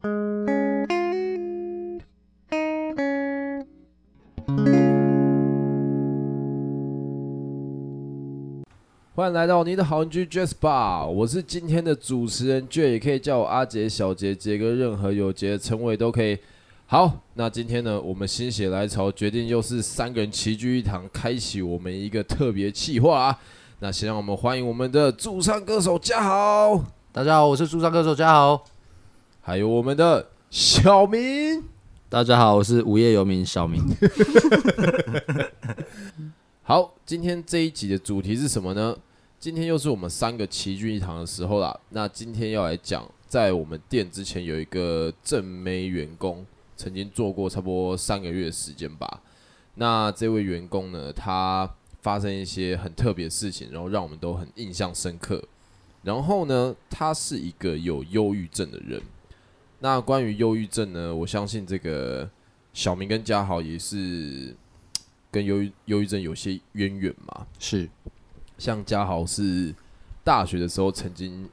[0.00, 0.10] 欢
[9.26, 16.38] 迎来到你的好邻居 Jazz Bar，我是今天的主持人 J，也可以叫我阿杰、小杰、杰哥，任何有杰的称谓都可以。
[16.86, 23.38] 好，那今天呢，我们心血来潮，决定又是三个人齐聚一堂，开启我们一个特别企划啊。
[23.80, 28.64] 那先让我们欢迎我们的驻唱歌手嘉豪，大家好，我是驻唱歌手嘉豪，
[29.48, 31.64] 还有我们的小明，
[32.10, 33.82] 大家好，我是无业游民小明。
[36.62, 38.94] 好，今天这一集的主题是什么呢？
[39.40, 41.74] 今天又是我们三个齐聚一堂的时候啦。
[41.88, 46.44] 那今天要来讲，在我们店之前有一个正妹员工，
[46.76, 49.22] 曾经做过差不多三个月的时间吧。
[49.76, 55.42] 那这位员工呢，他发生一些很特别的事情，然后让我们都很印象深刻。
[56.02, 59.00] 然后呢，他是一个有忧郁症的人。
[59.80, 62.28] 那关于忧郁症呢，我相信这个
[62.72, 64.54] 小明跟嘉豪也是
[65.30, 67.46] 跟忧郁忧郁症有些渊源嘛。
[67.58, 67.88] 是。
[68.58, 69.72] 像嘉豪是
[70.24, 71.48] 大学的时候曾经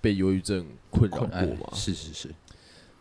[0.00, 1.68] 被忧郁症困扰过嘛？
[1.74, 2.30] 是是是，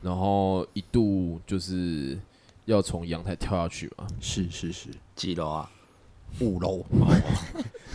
[0.02, 2.20] 然后一度就是
[2.66, 4.06] 要从阳台跳下去嘛？
[4.20, 5.72] 是是是，几楼啊？
[6.42, 6.86] 五楼。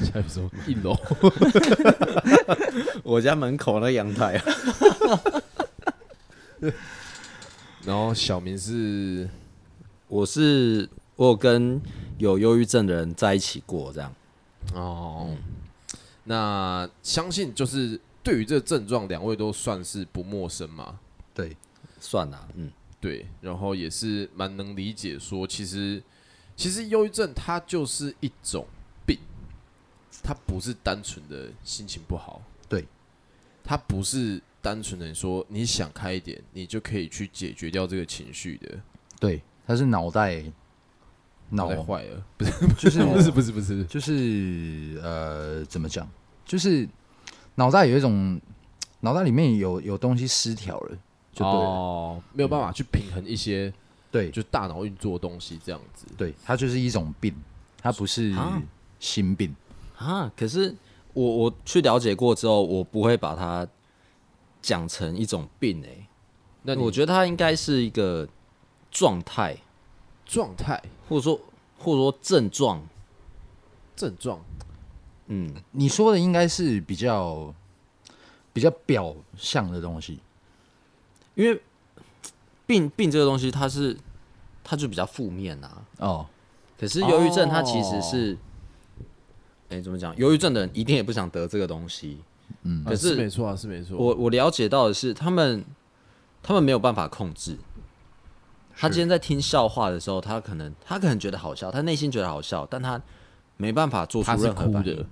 [0.02, 0.96] 下一说一楼，
[3.04, 4.44] 我家门口那阳台啊。
[7.84, 9.28] 然后小明是，
[10.08, 11.80] 我是我有跟
[12.18, 14.14] 有忧郁症的人在一起过，这样。
[14.74, 15.38] 哦，嗯、
[16.24, 20.98] 那相信就是对于这个症状，两位都算是不陌生嘛？
[21.34, 21.56] 对，
[22.00, 26.02] 算啦，嗯，对，然后也是蛮能理解说，其实
[26.56, 28.66] 其实忧郁症它就是一种
[29.04, 29.18] 病，
[30.22, 32.86] 它不是单纯的心情不好，对，
[33.62, 38.80] 它不是单纯的说你想开一点，你就可以去解决掉这个情绪的，
[39.20, 40.42] 对，他是脑袋。
[41.50, 46.08] 脑袋坏了，不是，就是 不是，不是，不是，就是呃，怎么讲？
[46.44, 46.88] 就是
[47.54, 48.40] 脑袋有一种，
[49.00, 50.98] 脑袋里面有有东西失调了，
[51.32, 53.72] 就对了，哦，没有办法去平衡一些，
[54.10, 56.06] 对，就大脑运作的东西这样子。
[56.16, 57.32] 对，它就是一种病，
[57.80, 58.34] 它不是
[58.98, 59.54] 心病
[59.98, 60.32] 啊。
[60.34, 60.74] 可是
[61.12, 63.68] 我我去了解过之后，我不会把它
[64.64, 66.06] 讲成一种病哎、欸。
[66.62, 68.26] 那我觉得它应该是一个
[68.90, 69.58] 状态。
[70.26, 71.38] 状态，或者说，
[71.78, 72.82] 或者说症状，
[73.94, 74.40] 症状，
[75.26, 77.54] 嗯，你说的应该是比较
[78.54, 80.18] 比较表象的东西，
[81.34, 81.60] 因为
[82.66, 83.94] 病病这个东西，它是
[84.64, 85.70] 它就比较负面呐。
[85.98, 86.26] 哦，
[86.80, 88.38] 可是忧郁症它其实是，
[89.68, 90.16] 哎、哦，怎么讲？
[90.16, 92.18] 忧郁症的人一定也不想得这个东西，
[92.62, 93.96] 嗯，可是，是没错啊，是没错。
[93.96, 95.64] 我我了解到的是，他们
[96.42, 97.58] 他们没有办法控制。
[98.76, 103.00] 他今天在听笑话的时候，他可能他可能觉得好笑，他内心觉得好笑，但他
[103.56, 105.06] 没办法做出任何反应。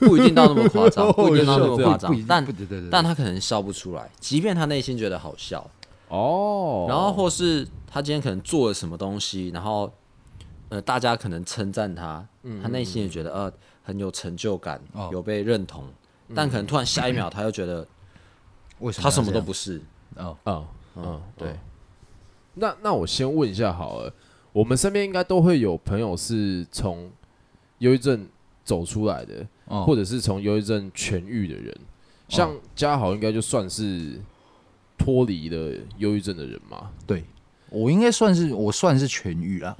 [0.00, 2.46] 不一定到那么夸张， 不一定到那么夸张，但
[2.90, 5.68] 但他可能笑不出来，即便他内心觉得好笑
[6.08, 6.86] 哦。
[6.88, 9.90] 然后或是他今天可能做了什么东西，然后
[10.68, 12.26] 呃大家可能称赞他，
[12.62, 13.52] 他内心也觉得呃
[13.82, 14.80] 很有成就感，
[15.10, 15.84] 有被认同，
[16.34, 17.86] 但可能突然下一秒他又觉得
[18.80, 19.80] 为什么他什么都不是？
[20.16, 21.54] 哦哦嗯对。
[22.54, 24.12] 那那我先问一下好了，
[24.52, 27.10] 我们身边应该都会有朋友是从
[27.78, 28.28] 忧郁症
[28.64, 31.74] 走出来的，哦、或者是从忧郁症痊愈的人。
[32.28, 34.20] 像嘉豪应该就算是
[34.98, 36.90] 脱离了忧郁症的人嘛？
[37.06, 37.24] 对，
[37.70, 39.76] 我应该算是我算是痊愈了。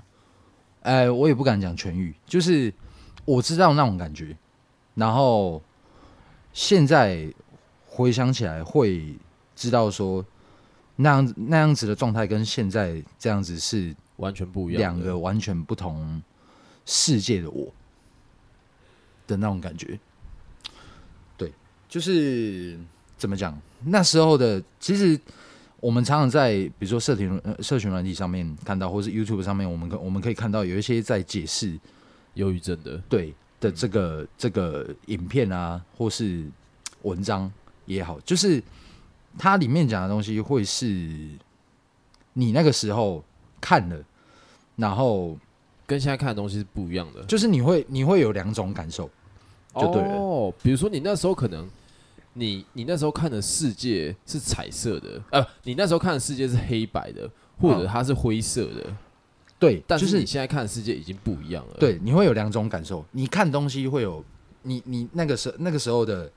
[0.88, 2.72] 哎、呃，我也不敢讲痊愈，就是
[3.24, 4.36] 我知道那种感觉，
[4.94, 5.62] 然后
[6.52, 7.32] 现在
[7.86, 9.14] 回想起来会
[9.54, 10.24] 知道说。
[11.00, 16.20] 那样子那样子的状态跟现在这样子是完全不一样，两个完全不同
[16.84, 17.72] 世界的我
[19.24, 19.96] 的那种感觉。
[21.36, 21.52] 对，
[21.88, 22.76] 就是
[23.16, 23.56] 怎么讲？
[23.84, 25.16] 那时候的其实
[25.80, 31.78] 我们常常在比如说社群呃社群软体上面看到，或是 YouTube 上面，我们可我们可以看到有一些在解释
[32.34, 36.44] 忧郁症的对的这个这个影片啊，或是
[37.02, 37.52] 文章
[37.86, 38.62] 也好，就是。
[39.38, 40.84] 它里面讲的东西会是
[42.32, 43.22] 你那个时候
[43.60, 43.96] 看了，
[44.74, 45.38] 然后
[45.86, 49.08] 跟现在看的东西是不一样的，就是你会你会有两种感受，
[49.74, 50.08] 就对了。
[50.14, 51.68] 哦，比如说你那时候可能
[52.38, 57.30] 你你那时候看的世界是彩色的，呃，你那时候看的世界是黑白的，
[57.60, 58.96] 或者它是灰色的，哦、
[59.58, 59.82] 对。
[59.86, 61.74] 但是你现在看的世界已经不一样了。
[61.78, 63.04] 对，你会有两种感受。
[63.12, 64.24] 你看东西会有
[64.62, 66.30] 你你那个时那个时候的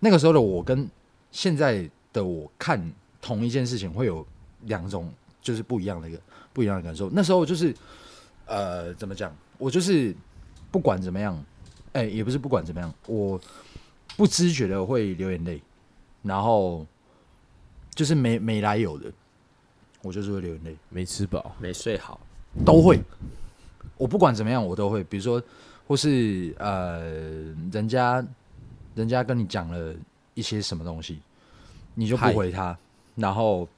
[0.00, 0.88] 那个时候的我跟
[1.30, 1.88] 现在。
[2.14, 2.80] 的我看
[3.20, 4.24] 同一件事情会有
[4.66, 5.12] 两种，
[5.42, 6.20] 就是不一样的一个
[6.52, 7.10] 不一样的感受。
[7.10, 7.74] 那时候就是
[8.46, 9.36] 呃，怎么讲？
[9.58, 10.14] 我就是
[10.70, 11.36] 不管怎么样，
[11.92, 13.40] 哎、欸，也不是不管怎么样，我
[14.16, 15.60] 不知觉的会流眼泪，
[16.22, 16.86] 然后
[17.94, 19.10] 就是没没来由的，
[20.02, 20.76] 我就是会流眼泪。
[20.88, 22.20] 没吃饱，没睡好，
[22.64, 23.00] 都会。
[23.96, 25.02] 我不管怎么样，我都会。
[25.04, 25.42] 比如说，
[25.86, 27.00] 或是呃，
[27.72, 28.24] 人家
[28.94, 29.94] 人家跟你讲了
[30.34, 31.20] 一些什么东西，
[31.94, 32.76] 你就不回他，
[33.14, 33.68] 然后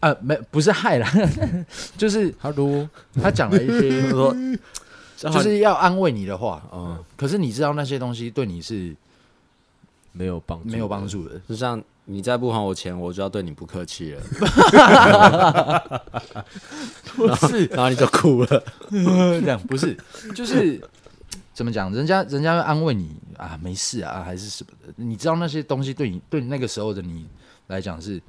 [0.00, 1.10] 呃，没不是害啦，
[1.96, 4.34] 就是他如他讲了一些 说，
[5.16, 8.94] 就是要安慰你的话，嗯，可是你知道那些东西对你是
[10.16, 14.22] 没有帮没有帮助的，就像你再不还我钱，我就要对你不客气了。
[17.14, 18.64] 不是， 然后你就哭了。
[18.90, 19.96] 这样不是，
[20.34, 20.80] 就是
[21.52, 21.92] 怎么讲？
[21.92, 24.92] 人家人家会安慰你啊，没事啊，还是什么的。
[24.96, 27.26] 你知道那些东西对你对那个时候的你
[27.66, 28.20] 来讲是，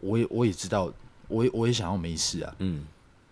[0.00, 0.90] 我也我也知道，
[1.28, 2.54] 我也我也想要没事啊。
[2.60, 2.86] 嗯，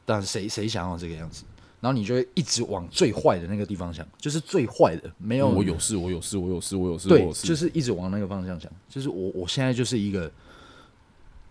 [0.04, 1.44] 但谁谁想要这个样子？
[1.84, 10.32] 然后你就会一直往最坏的那个地方想，就是最坏的，没有、嗯、我有事，我有事，我有事，我有事，对，就是一直往那个方向想，就是我我现在就是一个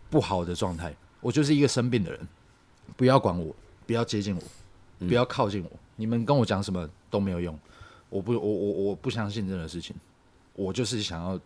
[0.10, 0.92] 不好的状态，
[1.22, 2.20] 我就是一个生病的人，
[2.98, 7.56] 不要管我，不要接近我，不要靠近我，嗯、你们跟我讲什么都没有用，
[8.10, 9.96] 我不我我我不相信这个事情，
[10.56, 11.40] 我就是想要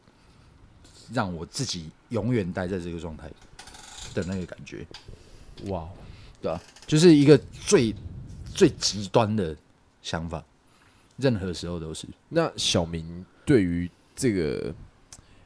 [1.11, 3.29] 让我自己永远待在这个状态
[4.13, 4.87] 的那个感觉，
[5.65, 5.85] 哇，
[6.41, 6.57] 对啊？
[6.85, 7.93] 就是一个最。
[8.57, 9.55] 最极端的
[10.01, 10.43] 想法，
[11.17, 12.07] 任何时候都是。
[12.29, 14.73] 那小明对于这个，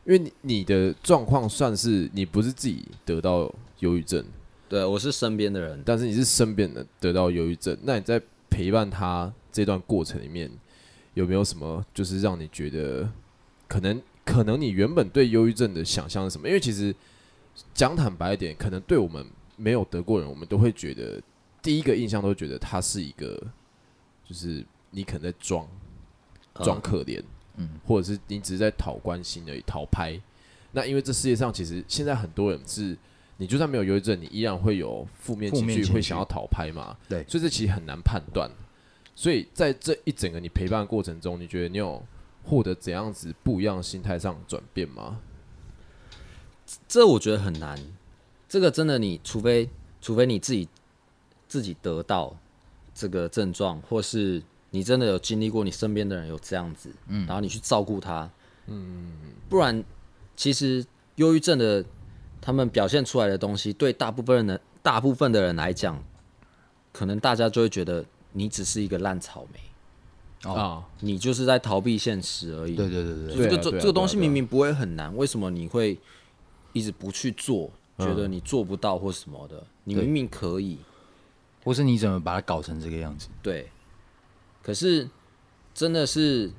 [0.06, 4.24] 因为你你的状况算是你不是自己得到忧郁症，
[4.70, 7.78] 对，我是身边的人，但是你是身边的得到忧郁症。
[7.84, 10.50] 那你在陪伴他这段过程里面，
[11.14, 13.12] 有没有什么就是让你觉得
[13.68, 16.48] 可能可能你原本对忧郁症的想象是什么？
[16.48, 16.96] 因为其实
[17.74, 19.26] 讲坦白一点，可能对我们
[19.58, 21.22] 没有得过人，我们都会觉得。
[21.62, 23.40] 第一个印象都觉得他是一个，
[24.26, 25.68] 就是你可能在装
[26.56, 27.22] 装可怜，
[27.58, 30.20] 嗯，或者是你只是在讨关心而已，讨拍。
[30.72, 32.98] 那因为这世界上其实现在很多人是，
[33.38, 36.98] 你就算没有忧郁症，你依然会有负面情绪，会想要讨拍嘛？
[37.08, 38.50] 对，所以这其实很难判断。
[39.14, 42.04] 所以在这一整个你陪伴的过程中，你觉得你有
[42.44, 45.20] 获得怎样子不一样的心态上转变吗？
[46.88, 47.78] 这我觉得很难。
[48.50, 49.70] 这个真的，你除非
[50.02, 50.68] 除非你自己。
[51.52, 52.34] 自己得到
[52.96, 58.30] 这个症状，或是你真的有经历过，你身边的人有这样子，嗯，然后你去照顾他，
[58.68, 59.12] 嗯，
[59.50, 59.84] 不然
[60.38, 61.84] 其实忧郁症的
[62.40, 66.02] 他们表现出来的东西，对大部分人的大部分的人来讲，
[66.94, 72.78] 可能大家就会觉得你只是一个烂草莓，哦，你就是在逃避现实而已。
[72.78, 76.00] 对对对对，这个这这个东西明明不会很难，为什么你会
[76.72, 77.70] 一直不去做？
[77.98, 79.62] 觉得你做不到或什么的？
[79.84, 80.80] 你明明可以。
[81.64, 83.28] 或是你怎么把它搞成这个样子？
[83.42, 83.70] 对，
[84.62, 85.10] 可是
[85.74, 86.52] 真的是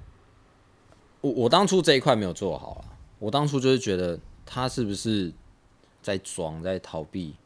[1.21, 2.85] 我我当初这一块没有做好啊。
[3.19, 5.33] 我当初就是觉得他是不是
[6.03, 7.37] 在装，在逃避，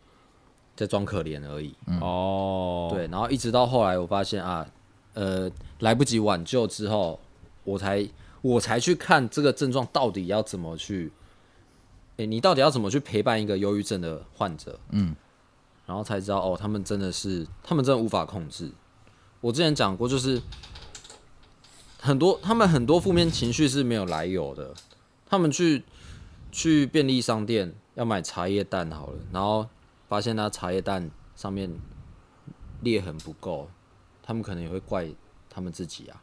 [0.75, 1.75] 在装可怜而已。
[2.01, 4.67] 哦，对，然后一直到后来，我发现啊，
[5.13, 5.51] 呃，
[5.81, 7.21] 来不及挽救之后，
[7.65, 8.09] 我才
[8.41, 11.13] 我才去看这个症状到底要怎么去。
[12.17, 14.81] 哎，你到底要怎么去陪伴一个忧郁症的患者？
[14.93, 15.15] 嗯。
[15.87, 18.71] 然后才知道哦，他们真的是，他们真的无法控制。
[19.41, 20.43] 我之前讲过，就是
[22.01, 24.75] 很多他们很多负面情绪是没有来由的。
[25.29, 25.85] 他们去
[26.51, 29.67] 去便利商店要买茶叶蛋好了，然后
[30.09, 31.71] 发现那茶叶蛋上面
[32.81, 33.69] 裂痕不够，
[34.23, 35.09] 他们可能也会怪
[35.49, 36.23] 他们自己啊。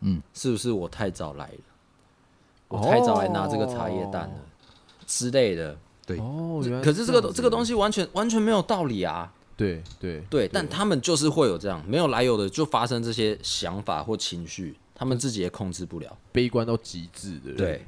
[0.00, 1.58] 嗯，是不是我太早来了？
[2.68, 4.44] 我太早来拿这个茶叶蛋了、哦、
[5.06, 5.76] 之类的。
[6.04, 9.32] 对哦，可是这个这个东西完全完全没有道理啊！
[9.56, 17.52] 对对对，对，但他们就是会有这样没有来由的就发生这些想法或情绪，他们自己也控制不了，悲观到极致的。
[17.54, 17.86] 对，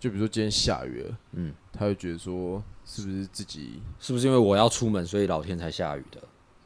[0.00, 6.22] 就比如说今天下雨了，嗯，他会觉得说是不是自己是不是因为我要出门，所以老天才下雨的？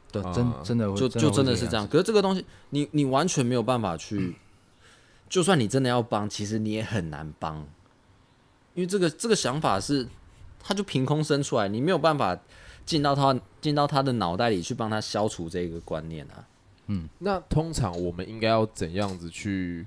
[0.09, 1.85] 对，真真的就就真的是这样。
[1.85, 4.37] 可是这个东西，你你完全没有办法去，
[5.27, 7.57] 就算你真的要帮，其实你也很难帮，
[8.75, 10.07] 因为这个这个想法是。
[10.63, 12.37] 他就凭空生出来，你没有办法
[12.85, 16.47] 进到他进到他的脑袋里去帮他消除这个观念啊。
[16.87, 19.85] 嗯，那通常我们应该要怎样子去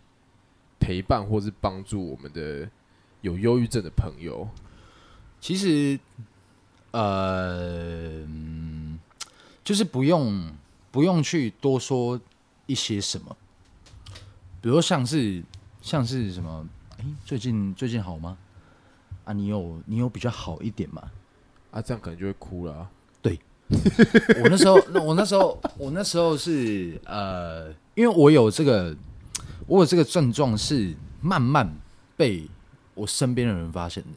[0.78, 2.68] 陪伴或是帮助我们的
[3.20, 4.48] 有忧郁症的朋友？
[5.40, 5.98] 其实，
[6.92, 8.26] 呃，
[9.62, 10.50] 就是不用
[10.90, 12.18] 不用去多说
[12.66, 13.36] 一些什么，
[14.62, 15.42] 比如像是
[15.82, 16.66] 像是什么，
[16.98, 18.38] 哎，最近最近好吗？
[19.24, 21.02] 啊，你有你有比较好一点吗？
[21.70, 22.90] 啊，这样可能就会哭了、啊。
[24.42, 28.94] 我那时候，那我那时候，我那时候是呃，因为我有这个，
[29.66, 31.74] 我有这个症状是慢慢
[32.14, 32.46] 被
[32.92, 34.10] 我身边的人发现的，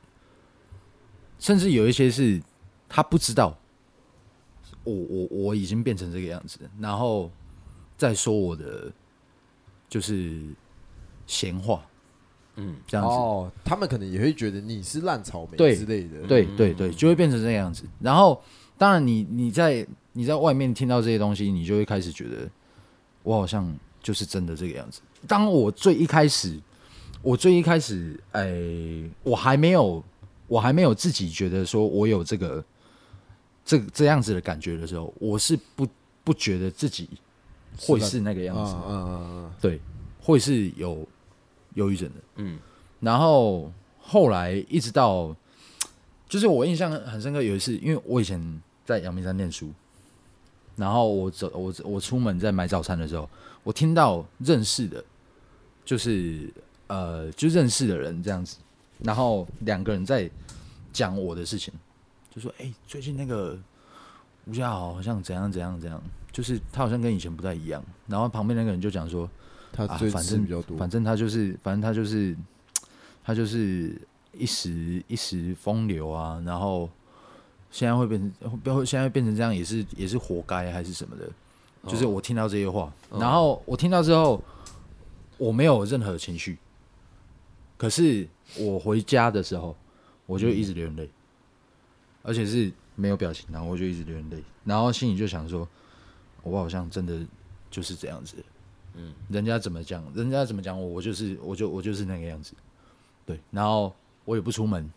[1.40, 2.42] 甚至有一些是
[2.90, 3.58] 他不知道
[4.84, 7.32] 我我我已经变成这个样子，然后
[7.96, 8.92] 再说我的
[9.88, 10.42] 就是
[11.26, 11.86] 闲话，
[12.58, 18.40] 嗯，这样子哦，他们可能也会觉得你是烂草莓之类的，对对对，就会变成这个样子，然后。
[18.80, 22.48] 当然你，你你在你在外面听到这些东西，你就会开始觉得，
[23.24, 25.02] 我好像就是真的这个样子。
[25.28, 26.60] 当我最一开始，
[27.24, 30.04] 我最一开始，哎、欸，我还没有，
[30.46, 32.64] 我还没有自己觉得说我有这个
[33.66, 35.88] 这这样子的感觉的时候，我是不
[36.24, 37.10] 不觉得自己
[37.80, 38.76] 会是那个样子。
[38.76, 39.82] 嗯嗯嗯，对，
[40.22, 41.04] 会是有
[41.78, 42.16] 忧郁症的。
[42.36, 42.60] 嗯，
[43.00, 45.36] 然后后来一直到，
[46.30, 48.62] 就是我印象很深刻，有一次，因为我以前。
[48.88, 49.70] 在阳明山念书，
[50.78, 53.30] 然后我走我我出门在买早餐的时候，
[53.62, 55.04] 我听到认识的，
[55.84, 56.50] 就是
[56.88, 58.56] 呃就认识的人这样子，
[59.00, 60.32] 然后两个人在
[60.94, 61.74] 讲我的事情，
[62.34, 63.60] 就说哎、欸、最近那个
[64.46, 67.84] 吴家豪好像怎样怎样怎样，就是他好像跟以前不太一样。
[68.08, 69.30] 然后旁边那个人就讲说
[69.86, 72.36] 他最反正比较多，反正他就是反正他就是
[73.24, 74.02] 他就是
[74.34, 76.90] 一时一时风流啊，然后。
[77.70, 81.30] 现在会变成，不要现在变成这样，也是也是活该还是什么的？
[81.86, 84.42] 就是我听到这些话，然后我听到之后，
[85.38, 86.58] 我没有任何情绪。
[87.76, 88.26] 可是
[88.58, 89.76] 我回家的时候，
[90.26, 91.10] 我就一直流眼泪，
[92.24, 95.68] 而且是没有表情，然后我就一直流眼泪，然后心里就想说，
[96.44, 97.20] 我好像真的
[97.70, 98.38] 就是这样子。
[98.98, 102.54] 嗯，人家怎么讲，人家怎么讲我，我就是我就我就是那个样子。
[103.26, 104.90] 对，然后我也不出门。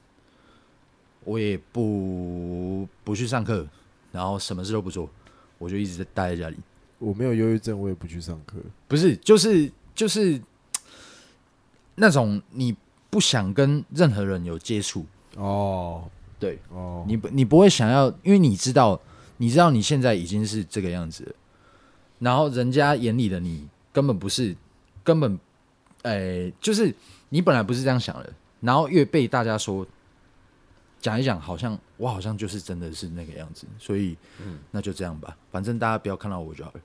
[1.22, 3.68] 我也不不去上课，
[4.10, 5.06] 然后什么事都不做，
[5.58, 6.56] 我就一直在待在家里。
[6.98, 8.56] 我没有忧郁症，我也不去上课。
[8.88, 10.40] 不是，就是就是
[11.96, 12.74] 那种你
[13.10, 15.04] 不想跟任何人有接触
[15.36, 16.10] 哦。
[16.38, 18.98] 对哦，你不你不会想要，因为你知道，
[19.36, 21.32] 你知道你现在已经是这个样子了，
[22.20, 24.56] 然后人家眼里的你根本不是，
[25.04, 25.38] 根本，
[26.02, 26.94] 哎、欸，就是
[27.28, 29.86] 你本来不是这样想的，然后越被大家说。
[31.02, 36.80] 讲一讲，好像我好像就是真的是那个样子，所以，嗯，那就这样吧，反正大家不要看到我就好了。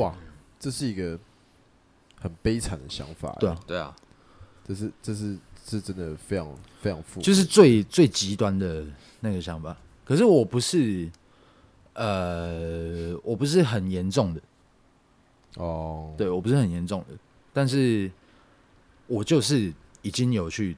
[0.00, 0.16] 哇，
[0.58, 1.18] 这是一个
[2.18, 3.36] 很悲惨的想法。
[3.38, 3.94] 对啊，对啊，
[4.66, 8.86] 这是这是是真的非常非常负，就是最最极端的
[9.20, 9.76] 那个想法。
[10.02, 11.10] 可是我不是，
[11.92, 14.40] 呃，我不是很严重的。
[15.56, 17.16] 哦，对，我不是很严重的，
[17.52, 18.10] 但是
[19.06, 20.76] 我就是已经有去，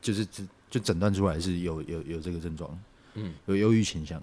[0.00, 0.26] 就是
[0.70, 2.78] 就诊断出来是有有有这个症状，
[3.14, 4.22] 嗯，有忧郁倾向，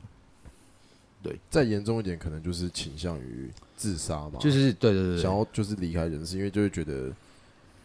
[1.22, 7.14] 对，再严重一点可能就是倾向于自杀嘛，就是对对对，想要就是离开人世，因为就会觉得，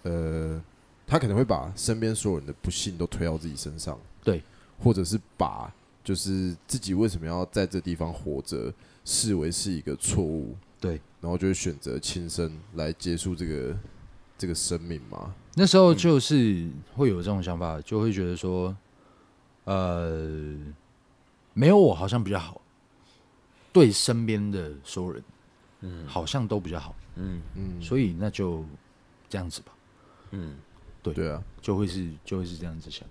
[0.02, 0.62] 呃，
[1.06, 4.42] 他可能会把身边所有人的不幸都推到自己身上，对，
[4.78, 8.73] 或者是把就是自己为什么要在这地方活着
[9.04, 10.56] 视为是一个错误，
[10.87, 13.76] 对，然后就会选择轻生来结束这个
[14.38, 15.35] 这个生命嘛。
[15.55, 18.76] 那时候就是会有这种想法，就会觉得说，
[19.64, 20.57] 呃，
[21.55, 22.61] 没有我好像比较好，
[23.73, 25.25] 对身边的所有人，
[25.81, 27.43] 嗯，好像都比较好，嗯。
[27.57, 28.64] 嗯，所以那就
[29.28, 29.73] 这样子吧，
[30.31, 30.57] 嗯，
[31.02, 31.12] 对。
[31.14, 33.09] 对啊，就会是就会是这样子想，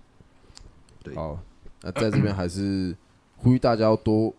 [1.02, 1.38] 对，好，
[1.82, 2.96] 那在这边还是
[3.36, 4.32] 呼吁大家要多，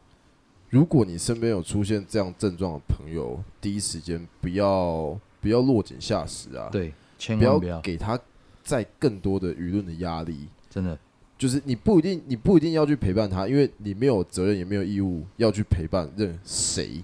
[0.70, 6.94] 如果你身边有出现这样症状的朋友，第一时间不要不要落井下石啊，对。
[7.20, 8.20] 千万不要给他
[8.62, 10.96] 再更多的舆论的压力，真的
[11.36, 17.04] 就是你不一定，你不一定要去陪伴他，因为你没有责任，也没有义务要去陪伴任谁，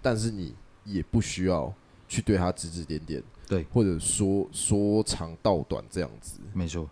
[0.00, 1.74] 但是你也不需要
[2.06, 6.88] 去对他指指点点，对，或者说说长道短这样子，没错。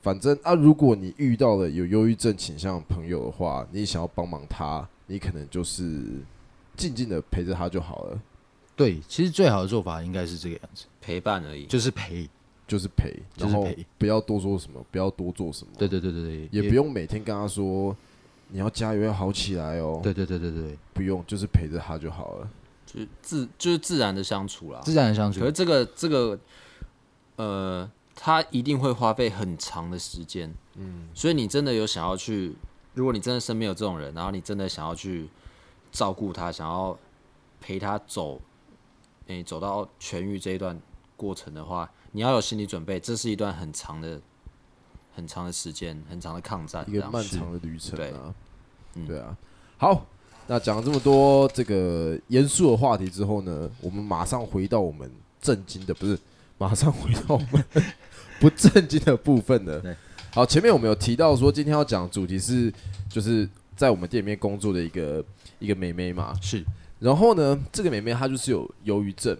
[0.00, 5.82] 反正啊，如果你遇到了有忧郁症倾向的朋友的话，你想要帮忙他，你可能就是
[6.76, 8.20] 静静的陪着他就好了。
[8.74, 12.28] 对，其实最好的做法应该是这个样子，陪伴而已，就是陪，
[12.68, 15.72] 就是陪，就是陪，不要多说什么，不要多做什么。
[15.78, 17.96] 对对对对对，也不用每天跟他说
[18.48, 20.00] 你要加油，要好起来哦。
[20.02, 22.50] 对对对对对，不用，就是陪着他就好了，
[22.84, 25.40] 就是自就是自然的相处啦，自然的相处。
[25.40, 26.38] 可是这个这个，
[27.36, 32.54] 呃，他一定会花费很长的时间，嗯，所以你真的有想要去，
[32.96, 35.28] 如果你真的身边有这种人，然后你真的想要去
[35.92, 36.98] 照顾他，想要
[37.60, 38.40] 陪他走。
[39.26, 40.80] 你走到痊愈这一段
[41.14, 44.18] 过程的话，你要有心理准备，这是一段很长的、
[45.14, 47.96] 很长的时间，很长的抗战，一个漫长的旅程啊。
[47.98, 48.14] 对，
[48.94, 49.36] 嗯、对啊。
[49.76, 50.06] 好，
[50.46, 56.18] 那讲了这么多这个严肃的话题之后呢，我们马上回到我们正经的，不是，
[56.56, 57.62] 马上回到我们
[58.40, 59.96] 不正经的部分了。
[60.36, 62.70] 好，前面我们有提到说，今天要讲的主题是，
[63.08, 65.24] 就是在我们店里面工作的一个
[65.58, 66.38] 一个妹妹嘛。
[66.42, 66.62] 是。
[67.00, 69.34] 然后呢，这个妹妹她就是有忧郁症。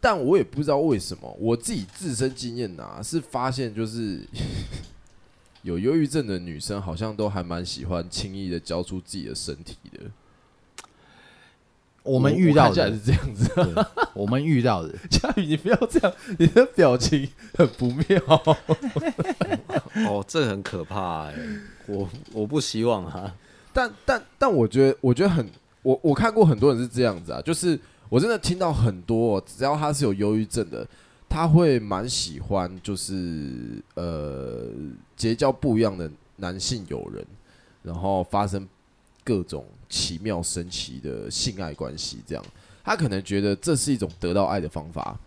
[0.00, 4.18] 但我也不知道为什么，我自己自身经验呐，是发现就是
[5.62, 10.00] 有忧郁症的女生好像都还蛮喜欢轻易的交出自己的身体的。
[12.04, 13.50] 我们遇到的是这样子，
[14.14, 18.20] 我们遇到的 佳宇，你不要这样，你的表情很不妙。
[20.06, 21.34] 哦，这很可怕哎，
[21.88, 23.34] 我我不希望啊。
[23.72, 25.44] 但但但我觉得，我觉得很，
[25.82, 27.76] 我我看过很多人是这样子啊，就是。
[28.10, 30.86] 我真的听到很多，只要他是有忧郁症的，
[31.28, 34.68] 他会蛮喜欢，就是呃
[35.16, 37.26] 结交不一样的男性友人，
[37.82, 38.68] 然后发生
[39.24, 42.18] 各种奇妙神奇的性爱关系。
[42.26, 42.44] 这样，
[42.84, 45.18] 他可能觉得这是一种得到爱的方法。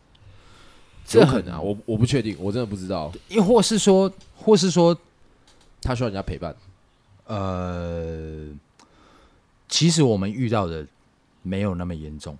[1.13, 3.11] 有可能啊，我我不确定，我真的不知道。
[3.29, 4.97] 亦或是说，或是说，
[5.81, 6.53] 他需要人家陪伴。
[7.25, 8.45] 呃，
[9.69, 10.85] 其实我们遇到的
[11.43, 12.37] 没有那么严重。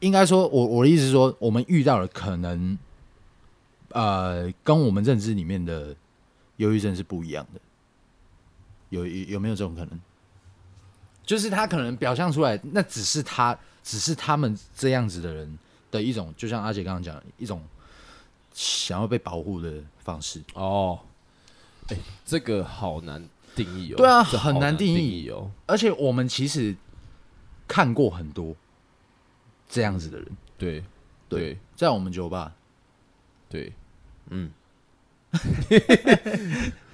[0.00, 2.78] 应该说，我我的意思是说，我们遇到的可能，
[3.88, 5.96] 呃，跟我们认知里面的
[6.58, 7.60] 忧郁症是不一样的。
[8.90, 10.00] 有有有没有这种可能？
[11.24, 15.58] 就是他可能表现出来，那只是他，只是他们这样子的人
[15.90, 17.62] 的一种，就像阿杰刚刚讲的，一种
[18.54, 20.42] 想要被保护的方式。
[20.54, 21.00] 哦，
[21.88, 23.96] 哎、欸，这个好难定义哦。
[23.96, 25.50] 对啊，很很难定义哦。
[25.66, 26.76] 而且我们其实
[27.66, 28.54] 看过很多。
[29.68, 30.80] 这样子的人，对
[31.28, 32.54] 对，对，在我们酒吧，
[33.48, 33.72] 对，
[34.30, 34.48] 嗯，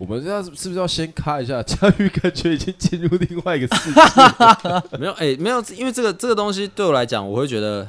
[0.00, 1.62] 我们要是不是要先卡一下？
[1.62, 4.00] 佳玉感觉已经进入另外一个世界，
[4.98, 7.86] 没有，哎、欸，没有，因为这个这个东西对我来讲，我会觉得，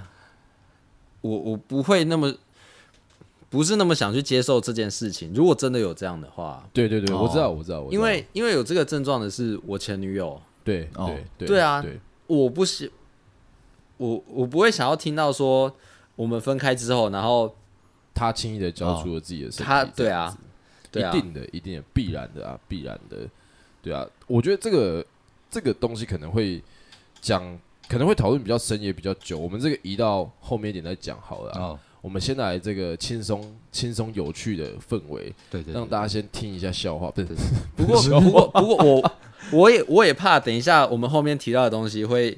[1.22, 2.34] 我我不会那么，
[3.50, 5.32] 不是那么想去接受这件事情。
[5.34, 12.92] 如果真的有这样的话，对对对，哦、我知道，我知道，我知道，因为因为有这个症状的是我前女友，对，哦、对对对啊，对我不喜。
[13.96, 15.74] 我我不会想要听到说
[16.18, 17.56] 我们分开之后，然后
[18.14, 20.38] 他轻易的交出了自己的身体，他对啊，
[20.92, 23.18] 对啊，一定的，一定的，必然的啊，必然的，
[23.82, 24.06] 对啊。
[24.28, 25.06] 我觉得这个
[25.50, 26.62] 这个东西可能会
[27.22, 27.42] 讲，
[27.88, 29.38] 可能会讨论比较深，也比较久。
[29.40, 31.52] 我们这个移到后面一点再讲好了。
[31.58, 37.10] 哦，我们先来这个轻松、轻松、有趣的氛围，对对，让大家先听一下笑话。
[37.16, 37.36] 对对，
[37.76, 39.12] 不过不过不过我
[39.52, 42.38] 我也我也怕，等一下我们后面提到的东西会。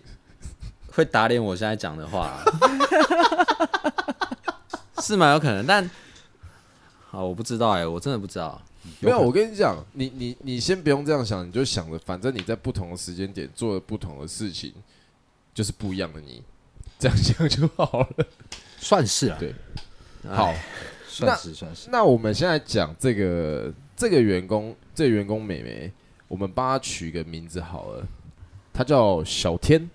[0.96, 2.46] 会打脸我现在讲的话，啊，
[5.02, 5.90] 是蛮有可能，但
[7.14, 8.60] 好，我不知道哎，欸，我真的不知道。
[9.00, 14.74] 没有，我跟你讲，你你你先不用这样想，你就想着，反正你在不同的时间点做了不同的事情，
[15.54, 16.42] 就是不一样的你，
[16.98, 18.26] 这样想就好了。
[18.82, 19.54] 算是啊，对，
[20.28, 20.52] 好，
[21.08, 21.92] 算是算是。
[21.92, 25.92] 那我们现在讲这个这个员工，这个员工美眉，
[26.28, 28.04] 我们帮她取个名字好了，
[28.74, 29.88] 她叫小天。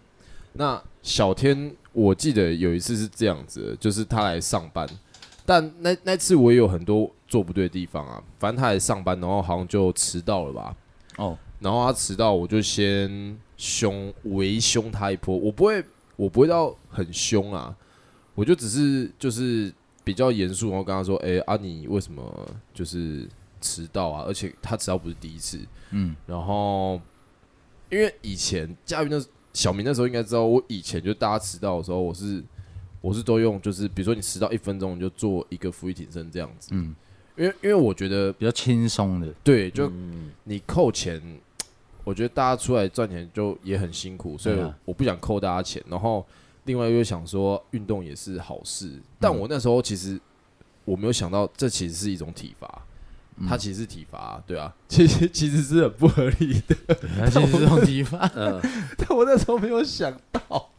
[0.52, 4.88] 那小天，我记得有一次是这样子的，就是他来上班，
[5.48, 8.22] 但那那次我也有很多做不对的地方啊。
[8.38, 10.76] 反正他也上班，然后好像就迟到了吧。
[11.16, 15.34] 哦，然后他迟到，我就先凶围凶他一波。
[15.34, 15.82] 我不会，
[16.16, 17.74] 我不会到很凶啊，
[18.34, 19.72] 我就只是就是
[20.04, 22.22] 比较严肃，然后跟他说：“哎、欸，啊，你为什么
[22.74, 23.26] 就是
[23.62, 24.24] 迟到啊？
[24.26, 25.58] 而且他迟到不是第一次。”
[25.92, 27.00] 嗯，然后
[27.88, 29.18] 因为以前佳宇那。
[29.54, 32.44] 小明那时候应该知道，我以前就大家迟到的时候，我是
[33.00, 36.70] 我是都用，就是比如说你迟到一分钟，你就做一个俯卧挺身这样子。
[36.72, 36.94] 嗯，
[37.36, 39.90] 因为因为我觉得比较轻松的，对，就
[40.44, 41.20] 你扣钱，
[42.04, 45.82] 我觉得大家出来赚钱就也很辛苦，所以我不想扣大家钱。
[45.88, 46.26] 然后
[46.64, 50.20] 另外又想说运动也是好事，但我那时候其实
[50.84, 52.82] 我没有想到，这其实是一种体罚。
[53.46, 56.74] 他其实是体罚、啊，对啊， 其实其实是很不合理的。
[57.20, 58.60] 他其实是这种体罚，嗯，
[58.98, 60.72] 但我那时候没有想到，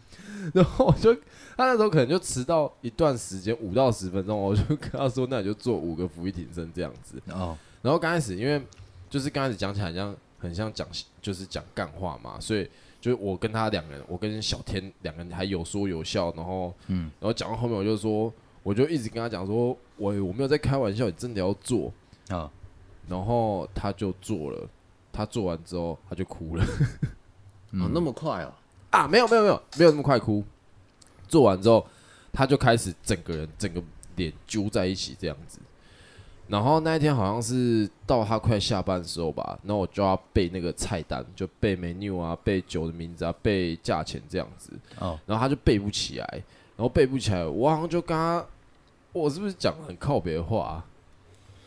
[0.53, 1.13] 然后我就
[1.55, 7.21] 他那时候可能就迟到一段时间，五到十分钟，我就跟他说，那你就做五个俯卧挺身这样子。
[7.31, 8.61] 哦，然后刚开始因为
[9.09, 10.87] 就是刚开始讲起来很像很像讲
[11.21, 12.69] 就是讲干话嘛，所以
[13.01, 18.31] 就是我跟他两个人，我跟小天两个人还有说有笑，然后嗯，然后讲到后面我就说，
[18.63, 21.91] 我就一直跟他讲说，我我没有在开玩笑，你真的要做。
[22.29, 22.47] 啊，
[23.07, 24.69] 然后他就做了，
[25.11, 26.63] 他做完之后他就哭了，
[27.71, 28.53] 嗯、哦，那么快哦？
[28.91, 30.43] 啊，没有没有没有没有那么快哭，
[31.27, 31.85] 做完之后
[32.31, 33.81] 他就开始整个人整个
[34.15, 35.59] 脸揪在一起这样子。
[36.47, 44.71] 然后那一天好像是到他快下班的时候吧，然后我就要背那个菜单，就背 menu 啊，背酒的名字啊，背价钱这样子。
[44.97, 46.27] 哦，然后他就背不起来，
[46.75, 48.43] 然后背不起来，我好像就跟他，
[49.13, 50.85] 我是不是讲很靠别的话啊？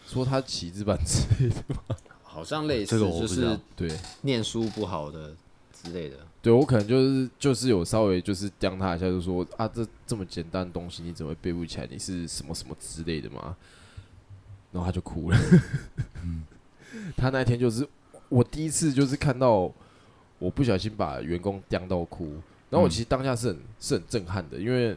[0.04, 1.96] 说他骑日本之类的吗？
[2.24, 5.32] 好像类似，这个我不知道就是对，念书不好的
[5.72, 6.16] 之类的。
[6.42, 11.86] 对我可能就是就是有稍微就是刁他一下，就说啊，这这么简单的东西你怎么会背不起来？
[11.88, 13.56] 你是什么什么之类的嘛？
[14.72, 15.38] 然后他就哭了。
[16.24, 16.42] 嗯，
[17.16, 17.86] 他那天就是
[18.28, 19.72] 我第一次就是看到
[20.40, 22.24] 我不小心把员工刁到哭，
[22.68, 24.96] 然后我其实当下是很是很震撼的，因为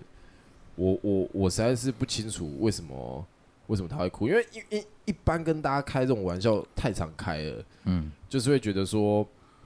[0.76, 3.24] 我我我实在是不清楚为什么
[3.68, 9.24] 为什么他会哭，因为一一一般跟大家开这种玩笑太常开了，嗯，就是会觉得说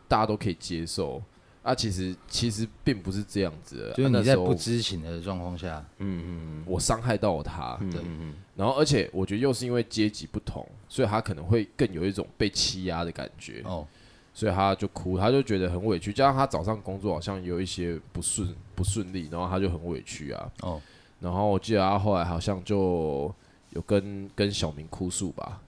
[0.10, 1.24] 大家都可以接受。
[1.70, 13.86] 啊，其实其实并不是这样子的，就是你在不知情的状况下，嗯嗯，我伤害到他，对，嗯然后而且我觉得又是因为阶级不同，所以他可能会更有一种被欺压的感觉，哦，
[14.34, 20.82] 所以他就哭，他就觉得很委屈，加上他早上工作好像有一些不顺不顺利，然后他就很委屈啊，哦，
[21.20, 23.32] 然后我记得他后来好像就
[23.70, 25.62] 有跟跟小明哭诉吧，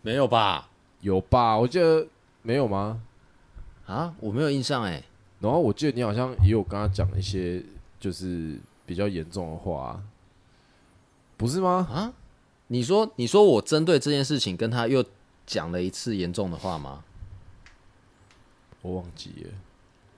[0.00, 0.70] 没有吧？
[1.02, 1.58] 有吧？
[1.58, 2.06] 我记得
[2.40, 3.02] 没有吗？
[3.84, 5.02] 啊，我没有印象哎。
[5.42, 7.60] 然后我记得你好像也有跟他讲一些
[7.98, 10.00] 就是比较严重的话，
[11.36, 11.88] 不是吗？
[11.92, 12.12] 啊？
[12.68, 15.04] 你说你说我针对这件事情跟他又
[15.44, 17.02] 讲了一次严重的话吗？
[18.80, 19.50] 我忘记了，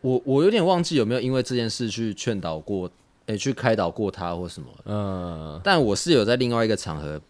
[0.02, 2.90] 我我有点忘记有没有因为这件事去劝导过，
[3.26, 4.68] 诶，去开导过他或什么？
[4.84, 7.20] 嗯，但我是有在另外一个场合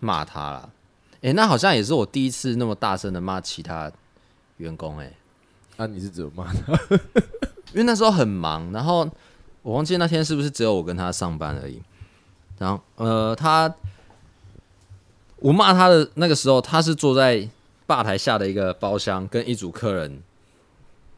[0.00, 0.70] 骂他啦。
[1.22, 3.90] 诶，那好像也是我第一次那么大声的骂其他
[4.56, 5.12] 员工，诶。
[5.76, 6.72] 那、啊、你是怎么骂他？
[7.72, 9.06] 因为那时候很忙，然后
[9.62, 11.82] 我忘记那天是不是只有我跟他上班而已。
[12.58, 13.72] 然后呃，他
[15.36, 17.46] 我骂他的那个时候，他是坐在
[17.86, 20.22] 吧台下的一个包厢，跟一组客人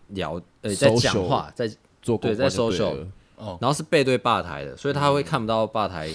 [0.09, 1.71] 聊，呃，在讲话，在
[2.03, 6.09] 做对，在 social 哦，然后是背对吧台的，所以他会看不到吧台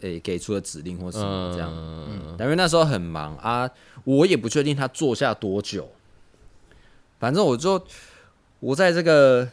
[0.00, 1.70] 诶、欸、给出的指令或什么这样。
[1.70, 3.68] 嗯，因为那时候很忙啊，
[4.04, 5.86] 我也不确定他坐下多久。
[7.18, 7.82] 反正我就
[8.60, 9.48] 我在这个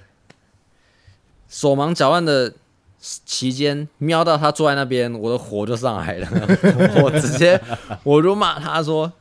[1.47, 2.54] 手忙脚乱的
[2.99, 6.28] 期间，瞄到他坐在那边，我的火就上来了。
[7.04, 7.62] 我直接
[8.04, 9.12] 我就骂他说：“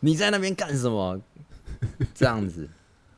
[0.00, 1.20] 你在那边干什么？”
[2.14, 2.68] 这样子，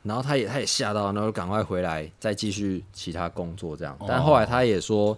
[0.03, 3.97] 然后他也他也吓到，然后赶快回来再继续其他工作这样。
[4.07, 5.17] 但后来他也说，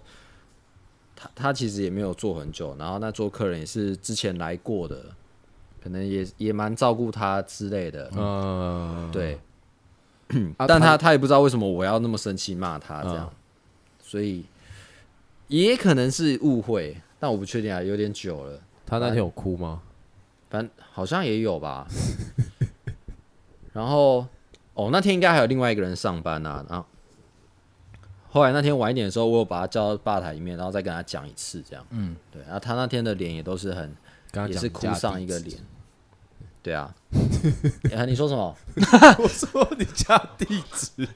[1.15, 5.06] 他他其实也没有做很久，然后那桌客人也是之前来过的。
[5.86, 9.39] 可能也也蛮照顾他之类的，嗯，对，
[10.58, 13.38] 啊、但他他也不知道为什么我要那么生气骂他这样，嗯、
[14.02, 14.43] 所以
[15.48, 18.60] 也可能是误会，但我不确定啊，有点久了。
[18.84, 19.84] 他那天有哭吗？
[20.50, 21.88] 反正好像也有吧。
[23.71, 24.26] 然后
[24.74, 26.65] 哦，那天应该还有另外一个人上班啊。
[26.67, 26.84] 然后
[28.32, 31.86] 后来那天晚一点的时候，我有把他叫到吧台里面，然后再跟他讲一次这样。
[31.91, 32.41] 嗯，对。
[32.41, 33.95] 然后他那天的脸也都是很，
[34.48, 35.60] 也是哭上一个脸。
[36.65, 36.91] 对啊，
[37.91, 38.58] 欸、 你说什么？
[39.21, 41.08] 我说你家地址，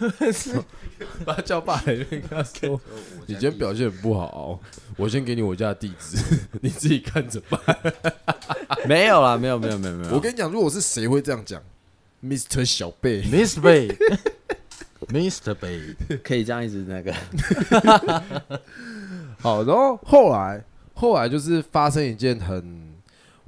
[1.26, 2.80] 把他叫爸来，跟他说，
[3.26, 4.58] 你今天表现很不好，
[4.96, 6.16] 我先给你我家地址，
[6.62, 7.60] 你自己看着办。
[8.86, 10.14] 没有啦，没有，没有，没有，没有。
[10.14, 11.62] 我跟你讲，如果是谁会这样讲
[12.24, 12.64] ？Mr.
[12.64, 13.60] 小贝，Mr.
[13.60, 13.94] 贝
[15.08, 15.52] ，Mr.
[15.52, 17.12] 贝，可以这样一直那个。
[19.38, 22.87] 好，然后后来，后来就是发生一件很。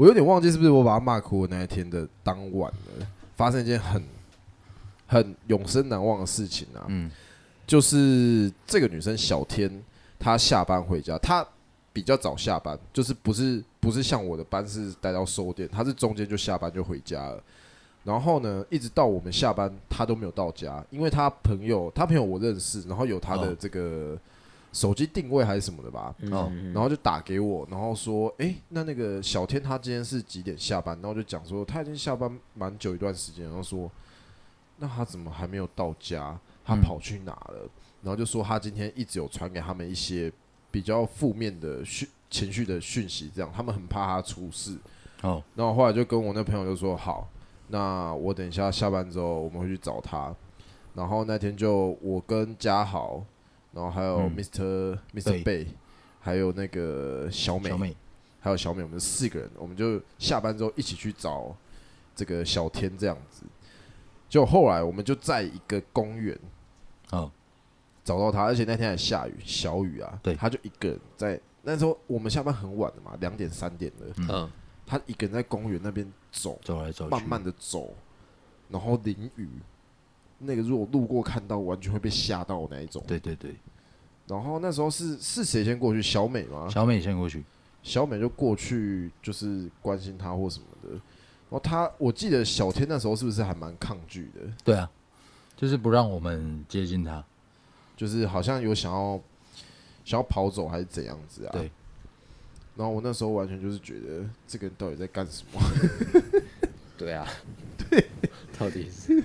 [0.01, 4.03] 我有点忘记是不是我把他骂哭的那一天的当晚了，发生一件很
[5.07, 6.87] 很永生难忘的事情啊。
[6.89, 7.11] 嗯，
[7.67, 9.71] 就是这个女生小天，
[10.19, 11.47] 她下班回家，她
[11.93, 17.39] 比较早下班，就是不是不是像我的班是待到收店，她是中间就下班就回家了。
[18.03, 24.19] 然后呢，一直到我们下班，她都没有到家，因为她朋友，她朋友我认识，然后有她的这个。
[24.71, 30.97] 哦手机定位还是什么的吧，嗯，然后就打给我，然后说，哎，那那个小天他今天是几点下班？
[31.03, 33.91] 然后就讲说他已经下班蛮久一段时间，然后说，
[34.79, 36.39] 那他怎么还没有到家？
[36.65, 37.69] 他跑去哪了？
[38.01, 40.33] 然后就说他今天一直有传给他们一些
[40.71, 44.79] 比较负面的讯情绪的讯息，这样他们很怕他出事。
[45.23, 47.29] 哦，然后后来就跟我那朋友就说，好，
[47.67, 50.33] 那我等一下下班之后我们会去找他。
[50.95, 53.21] 然后那天就我跟嘉豪。
[53.73, 55.45] 然后还有 Mr.、嗯、Mr.
[55.45, 55.67] 贝，
[56.21, 57.97] 还有那个小美，小美
[58.41, 61.55] 还有小美，我们四个人，我们就下班之后一起去找
[62.15, 63.45] 这个小天这样子。
[64.29, 66.39] 就后来我们就在一个公园，
[67.11, 67.31] 哦，
[68.05, 74.07] 找到他，而且那天还下雨，小雨啊，对，他就一个人在那时候我们下班很晚的嘛，两点三点的。
[74.29, 74.51] 嗯，
[74.87, 77.95] 他一个人在公园那边走，走来走去，慢慢的走，
[78.69, 79.49] 然后淋雨。
[80.41, 83.03] 那个如果路过看到，完全会被吓到那一种。
[83.07, 83.55] 对对对。
[84.27, 86.01] 然后那时候是是谁先过去？
[86.01, 86.69] 小美吗？
[86.69, 87.45] 小美先过去，
[87.83, 90.91] 小美就过去，就是关心他或什么的。
[90.91, 91.01] 然
[91.51, 94.41] 后他，我记得小天那时候是不是还蛮抗拒的？
[94.65, 94.89] 对啊，
[95.57, 97.25] 就是不让我们接近他，
[97.97, 99.21] 就是好像有想要
[100.05, 101.51] 想要跑走还是怎样子啊？
[101.53, 101.71] 对。
[102.77, 105.61] 然后我那时候完全就是觉得这个人到底在干什么？
[106.97, 107.27] 对啊，
[107.91, 108.07] 对，
[108.57, 109.23] 到底是。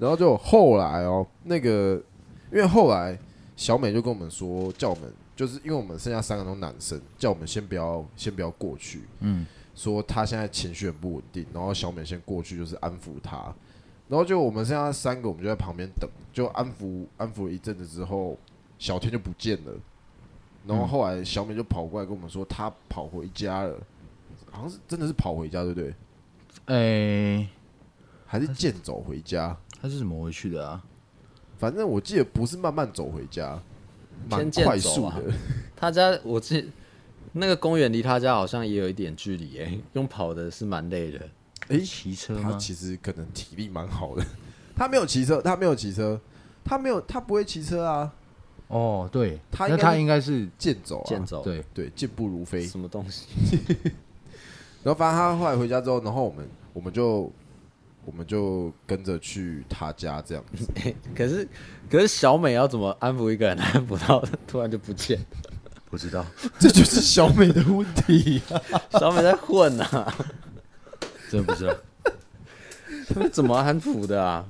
[0.00, 2.02] 然后就后来哦，那个
[2.50, 3.16] 因为后来
[3.54, 13.54] 小美就跟我们说，叫我们就是因为我们剩下三个都男生，叫我们先不要先不要过去，嗯，说他现在情绪很不稳定，然后小美先过去就是安抚他，
[14.08, 18.38] 然后就我们剩下三个，我们就在旁边等，就安抚安抚了一阵子之后，
[18.78, 19.72] 小天就不见了，
[20.66, 23.76] 然后后来小美就跑过来跟我们说，她跑回家了，
[24.50, 25.94] 好像是真的是跑回家，对不对？
[26.66, 27.48] 哎、欸，
[28.26, 29.56] 还是健走回家？
[29.80, 30.82] 他是怎么回去的啊？
[31.58, 33.60] 反正我记得不是慢慢走回家，
[34.28, 35.08] 蛮快速的。
[35.08, 35.20] 啊、
[35.76, 36.70] 他家我记
[37.32, 41.18] 那个公园离他家好像也有一点距离，哎，用跑的是蛮累的。
[41.68, 44.24] 诶、欸，骑车他其实可能体力蛮好的。
[44.74, 46.18] 他没有骑车，他没有骑车，
[46.64, 48.10] 他没有，他不会骑车啊。
[48.68, 52.62] 哦，对，他那他应该是健走、啊，健走，对对，健步如飞。
[52.62, 53.26] 什么东西？
[54.82, 57.30] 然后反正他后来回家之后，然后我们我们就。
[58.04, 61.46] 我们就跟着去他家这样子， 欸、可是
[61.90, 65.50] 可是小美要怎么安抚一个人，安抚到突然就不见了？
[65.90, 66.24] 不知道，
[66.58, 68.60] 这就是小美的问题、啊。
[68.98, 70.14] 小美在混啊，
[71.30, 71.74] 真的不知道，
[73.08, 74.46] 他们怎么安抚的啊？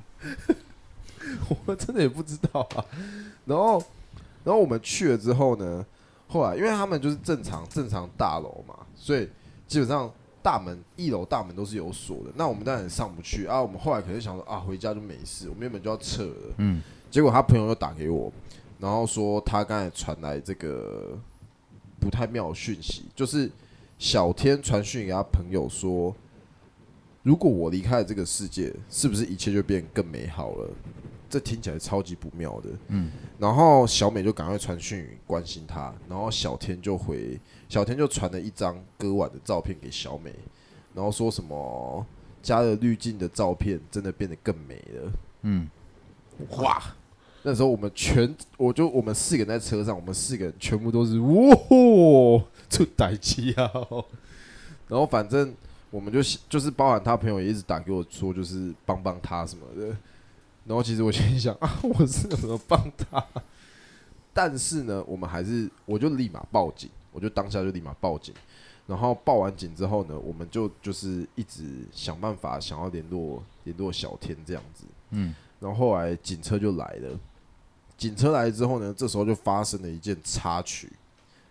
[1.65, 2.85] 我真的也不知道啊。
[3.45, 3.83] 然后，
[4.43, 5.85] 然后我们去了之后呢，
[6.27, 9.29] 后来因为他们就是正常正常大楼嘛，所以
[9.67, 10.11] 基本上。
[10.43, 13.61] 大门一楼大门都是有锁的，那我们当然上不去啊。
[13.61, 16.53] 我们后来可能想说啊，回家就没事，我们原本就要撤了。
[16.57, 18.31] 嗯，结果他朋友又打给我，
[18.79, 21.17] 然后说他刚才传来这个
[21.99, 23.49] 不太妙的讯息，就是
[23.97, 26.15] 小天传讯给他朋友说，
[27.23, 30.69] 如果我离开了这个世界，是不是一切就变更美好了？
[31.29, 32.69] 这听起来超级不妙的。
[32.87, 37.39] 嗯，然后小美就赶快传讯关心他，然后小天就回。
[37.71, 40.29] 小天就传了一张割腕的照片给小美，
[40.93, 42.05] 然后说什么
[42.43, 45.11] 加了滤镜的照片真的变得更美了。
[45.43, 45.69] 嗯，
[46.57, 46.83] 哇！
[47.43, 53.71] 那时候我们全，我就我们四个人在车上，我们四个人全部都是哇，出代志啊！
[54.89, 55.55] 然后反正
[55.91, 59.87] 我们就就是包含他朋友也一直打给我说，就是帮帮他什么的。
[60.65, 63.25] 然后其实我心想啊，我是怎么帮他？
[64.33, 66.89] 但是呢，我们还是我就立马报警。
[67.11, 68.33] 我就当下就立马报警，
[68.87, 77.19] 然后报完警之后呢，我们就就是一直想办法想要联络联络小天这样子，嗯，然后后来警车就来了，
[77.97, 80.91] 警车来之后呢，这时候就发生了一件插曲，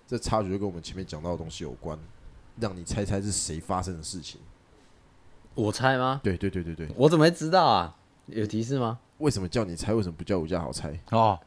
[0.06, 1.98] 这插曲就跟我们前面讲到的东西有关，
[2.58, 4.40] 让你猜猜是谁发生的事情？
[5.54, 6.20] 我猜吗？
[6.22, 7.96] 对对对对对，我怎么会知道啊？
[8.26, 8.98] 有提示吗？
[9.18, 9.92] 为什么叫你猜？
[9.92, 10.98] 为什么不叫吴家豪猜？
[11.10, 11.38] 哦，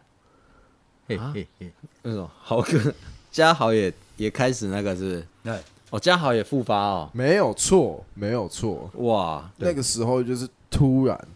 [1.07, 1.73] 嘿嘿嘿嘿，
[2.03, 2.93] 那种豪哥。
[3.31, 5.27] 家豪也也开始那个是不是？
[5.43, 11.27] 对，哦，嘉豪也复发哦，没有错，没有错，哇，那个时候就是突然，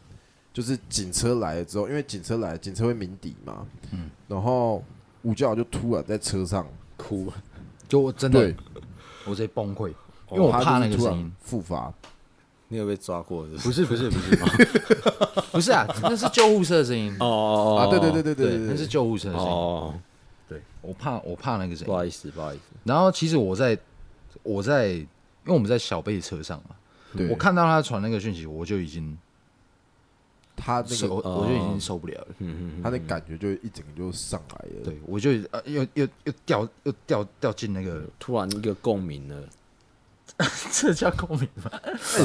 [0.54, 4.84] 就是警车来了之后，因为警车来，警车会鸣笛嘛，嗯，然后
[5.24, 7.32] 吴家豪就突然在车上哭，
[7.88, 8.54] 就我真的，
[9.26, 9.90] 我直接崩溃，
[10.32, 11.32] 因为我怕那个声音。
[11.40, 11.94] 复发。
[12.70, 13.86] 你有被抓过是不是？
[13.86, 14.66] 不是不是不是，
[15.54, 17.16] 不是啊，那是救护车的声音。
[17.18, 19.50] 哦哦哦，啊对对对对对，那是救护车的声音。
[19.50, 19.94] 哦。
[19.94, 20.00] 对，
[20.88, 22.64] 我怕我怕那个谁，不好意思，不好意思。
[22.86, 23.78] 然后其实我在
[24.42, 25.08] 我在，因
[25.48, 26.76] 为我们在小贝车上嘛，
[27.30, 29.18] 我看到他传那个讯息，我就已经
[30.56, 32.28] 他那个我就已经受不了了，
[32.82, 34.86] 他的感觉就一整个就上来了。
[34.86, 39.44] 对，我就呃又又又掉又掉掉进那个突然一个共鸣了，
[40.72, 41.70] 这叫共鸣吗？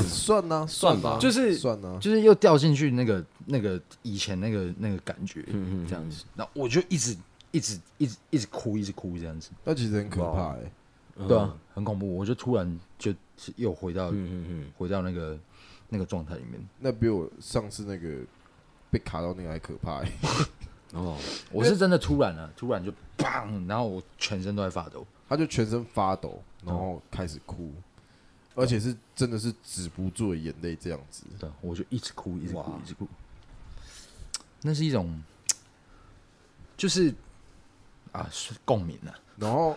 [0.06, 5.44] 算呢，算吧，就是算呢，就是又掉进去那个那个以前那个那个感觉，
[5.88, 6.24] 这样子。
[6.36, 7.16] 那我就一直。
[7.52, 10.72] 一直一直一直哭，一直哭这样子，那其实很可怕哎、
[11.28, 12.16] 对啊，很恐怖。
[12.16, 13.14] 我就突然就
[13.56, 15.38] 又回到，嗯嗯嗯，回到那个
[15.90, 16.58] 那个状态里面。
[16.80, 18.24] 那比我上次那个
[18.90, 20.46] 被卡到那个还可怕哎、欸。
[20.98, 21.18] 哦，
[21.52, 25.06] 我是真的突然了、啊，突然就砰，然后我全身都在发抖。
[25.28, 27.82] 他就全身发抖，然后开始哭，嗯、
[28.54, 31.24] 而且是真的是止不住的眼泪这样子。
[31.38, 33.06] 对，我就一直哭，一直哭，一直哭。
[34.62, 35.22] 那是一种，
[36.78, 37.14] 就是。
[38.12, 39.10] 啊，是共鸣啊。
[39.36, 39.76] 然后，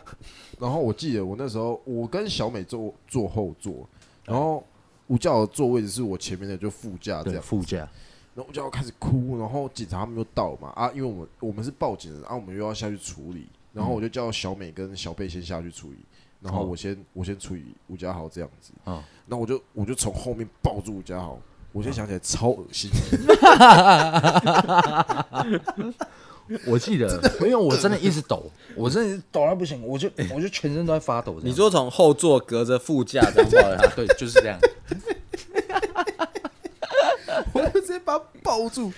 [0.60, 3.88] 然后我记得我那时候我跟小美坐坐后座，
[4.24, 4.64] 然后
[5.08, 7.78] 吴教的座位置是我前面的就副驾这样，副驾。
[8.36, 15.98] 然后吴教开始哭，然后警察他们就到嘛啊，因为我们我们是报警的，啊，我们又要下去处理，然后我就叫小美跟小贝先下去处理，
[16.42, 21.40] 然后我先、哦、我先处理吴家豪这样子，啊、哦，那我就我就从后面抱住吴家豪，
[21.72, 22.92] 我现在想起来超恶心。
[26.66, 31.40] 我记得，因为我真的一直抖，我真的抖到不行，我就我就全身都在发抖。
[31.42, 34.60] 你说从后座隔着副驾这样抱他， 对，就是这样。
[37.54, 38.92] 我就直接把他抱住，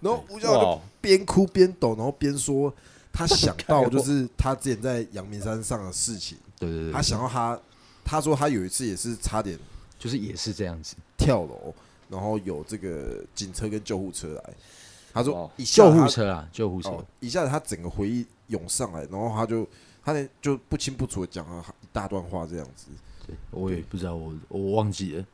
[0.00, 2.72] 然后吴教就边哭边抖，然后边说
[3.12, 6.36] 他想到就是他之前在阳明山上的事情。
[6.58, 7.58] 对对对，他想到他，
[8.04, 9.58] 他说他有一次也是差点，
[9.98, 11.74] 就是也是这样子跳楼，
[12.08, 14.42] 然后有这个警车跟救护车来。
[15.12, 16.90] 他说：“哦、救护车啊，救护车！
[16.90, 19.66] 哦、一下子他整个回忆涌上来，然后他就
[20.04, 22.86] 他那就不清不楚的讲了一大段话，这样子。
[23.26, 25.24] 对，我也不知道，我我忘记了。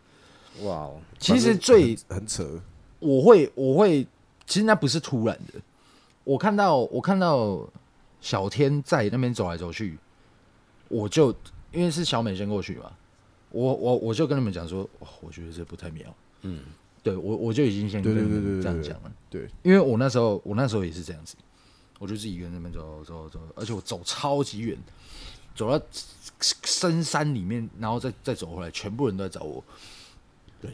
[0.63, 2.61] 哇，其实最很，很扯。
[2.99, 4.07] 我会我会，
[4.47, 5.61] 其实那不是突然的。
[6.25, 7.69] 我看到我看到
[8.21, 9.99] 小天在那边走来走去，
[10.89, 11.31] 我就
[11.71, 12.91] 因为是小美先过去嘛，
[13.51, 16.15] 我我我就跟他们讲说，哇，我觉得这不太妙。
[16.41, 16.61] 嗯。”
[17.07, 19.13] 对我，我就已经先跟你们这样讲了。
[19.31, 21.37] 对，因为我那时候，我那时候也是这样子，
[22.01, 24.77] 我就自己一个人在那边走走走，而且我走超级远，
[25.55, 25.81] 走到
[26.41, 29.63] 深山里面，然后再再走回来，全部人都在找我。
[30.61, 30.69] 对，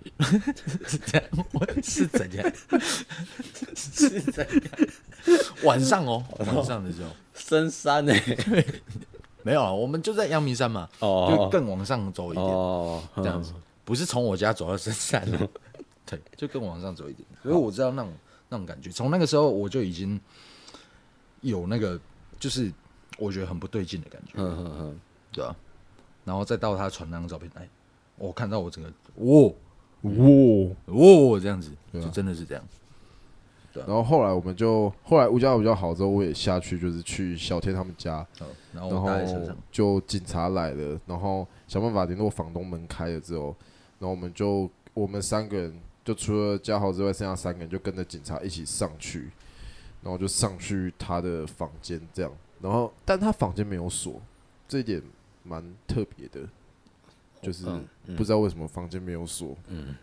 [0.87, 2.53] 是 这样，我 是怎样？
[3.77, 5.39] 是怎样？
[5.65, 8.15] 晚上哦，晚上的时候， 深山呢？
[8.25, 8.67] 对，
[9.43, 13.53] 没有啊，我们就在阳明山嘛，就更往上走一点，哦这样子，
[13.85, 15.29] 不是从我家走到深山。
[16.17, 18.13] 对，就更往上走一点，所以我知道那种
[18.49, 18.91] 那种感觉。
[18.91, 20.21] 从那个时候我就已经
[21.41, 21.99] 有那个，
[22.39, 22.71] 就是
[23.19, 24.33] 我觉得很不对劲的感觉。
[24.37, 25.01] 嗯嗯嗯，
[25.33, 25.57] 对啊。
[26.25, 27.69] 然后再到他传那张照片来，
[28.17, 29.53] 我看到我整个，哇
[30.03, 32.63] 哇哇这样子，就真的是这样。
[33.73, 33.83] 对。
[33.87, 38.27] 然后后来我们就后来物价比较好之后，我也下去，就是去小天他们家。
[38.73, 39.19] 然后
[39.71, 43.57] 就警察来了，然后想办法联络房东门开了之后，
[43.99, 45.75] 然后我们就我们三个人。
[46.05, 49.31] 就除了嘉豪之外，剩下三个人就跟着警察一起上去，
[50.03, 52.33] 然后就上去他的房间，这样。
[52.61, 54.21] 然后，但他房间没有锁，
[54.69, 55.03] 这一点
[55.43, 56.49] 蛮特别的，
[57.41, 57.67] 就是
[58.17, 59.57] 不知道为什么房间没有锁。
[59.69, 59.95] 嗯。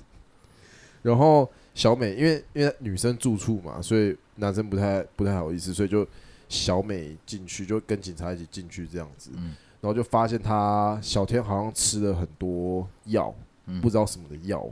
[1.02, 6.06] 然后小美，因为因为女生住处嘛，所以男生不太不太好意思，所以就
[6.48, 9.30] 小美进去，就跟警察一起进去这样子。
[9.34, 9.54] 嗯。
[9.80, 13.34] 然后就发现他小天好像吃了很多药，
[13.80, 14.68] 不知道什么的药。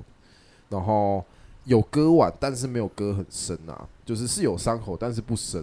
[0.69, 1.25] 然后
[1.65, 5.63] 有割腕，但是没有割很深啊，就是是有伤口，但是不深，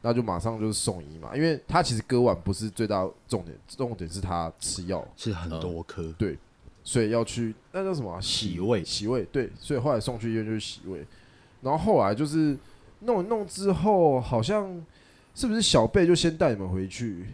[0.00, 1.34] 那就马上就是送医嘛。
[1.36, 6.38] 因为他其实割腕不是最大重点，重点是他吃药是很多颗，嗯，对，
[6.84, 11.06] 所以要去那叫什么、啊、洗胃，洗胃，对，所以后来送去医院就是洗胃。
[11.60, 12.56] 然后后来就是
[13.00, 14.84] 弄一弄之后，好像
[15.34, 17.26] 是不是小贝就先带你们回去？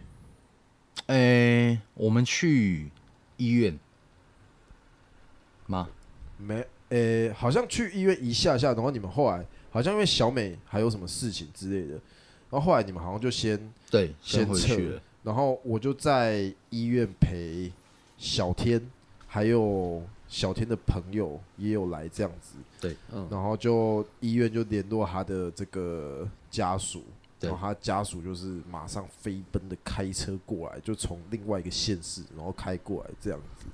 [1.07, 2.91] 诶、欸，我们去
[3.37, 3.79] 医院
[5.65, 5.89] 吗？
[6.37, 6.65] 没。
[6.89, 11.93] 呃、欸，好像去医院一下下，然后你们后来好像因为小美还有什么事情之类的，
[12.49, 13.59] 然后后来你们好像就先
[13.91, 17.71] 对先回去了，然后我就在医院陪
[18.17, 18.81] 小天，
[19.27, 27.03] 还有小天的朋友也有来这样子，对，嗯，然后就医院就联络他的这个家属，
[27.39, 33.67] 然后他家属就是马上飞奔的开车过来，就从另外一个县市然后开过来这样子。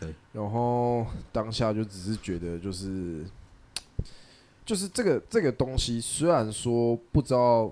[0.00, 3.24] 对，然后当下就只是觉得，就是，
[4.64, 7.68] 就是这个这个东西，虽然说不知道，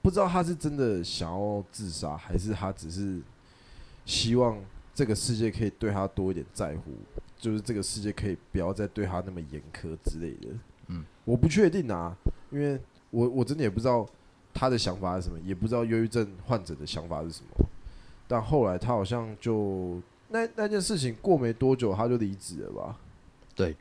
[0.00, 3.20] 不知道他是真的想要自杀，还是他只是
[4.06, 4.58] 希望
[4.94, 6.92] 这个世界可以对他多一点在乎，
[7.36, 10.54] 就是这个世界可以不要再对他那么严苛之类的。
[10.86, 12.16] 嗯，我不确定啊，
[12.50, 14.06] 因为我我真的也不知道
[14.54, 17.66] 他的想法是什么，也不知道忧郁症患者的想法是什么，
[18.26, 20.00] 但后来他好像就。
[20.28, 22.96] 那那件事情过没多久，他就离职了吧？
[23.54, 23.76] 对，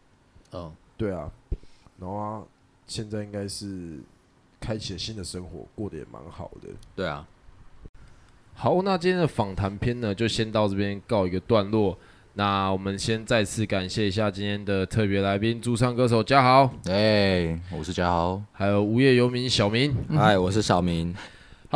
[0.52, 1.30] 嗯，对啊，
[2.00, 2.44] 然后他
[2.88, 4.00] 现在应该是
[4.60, 6.70] 开启了新的生活，过得也蛮好的。
[6.96, 7.28] 对啊，
[8.54, 11.98] 好，那今天的访谈篇呢，就先到这边告一个段落。
[12.38, 16.66] 那我们先再次感谢一下今天的特别来宾，驻唱歌手嘉豪。
[16.86, 19.96] 哎、欸，我是嘉豪，还有无业游民小明。
[20.10, 21.16] 嗨、嗯，我是小明。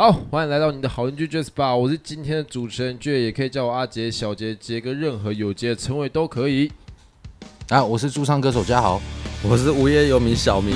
[0.00, 6.72] 好，欢迎来到你的好邻居 Jazz Bar，我是今天的主持人 J，也可以叫我阿杰、小杰、杰哥，任何有杰的称谓都可以。
[7.68, 8.98] 啊，我是驻唱歌手嘉豪，
[9.42, 10.74] 我是无业游民小明。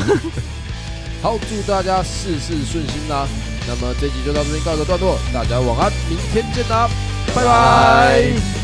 [1.25, 3.27] 好，祝大家事事顺心啦！
[3.67, 6.87] 那么这集就到这边告一个段落，大家晚安，明天见啦，
[7.35, 8.64] 拜拜。